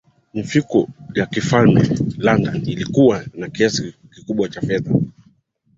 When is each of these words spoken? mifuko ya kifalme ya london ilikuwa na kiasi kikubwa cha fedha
mifuko 0.33 0.87
ya 1.15 1.25
kifalme 1.25 1.81
ya 1.81 1.87
london 2.17 2.55
ilikuwa 2.69 3.25
na 3.33 3.49
kiasi 3.49 3.93
kikubwa 4.15 4.49
cha 4.49 4.61
fedha 4.61 4.93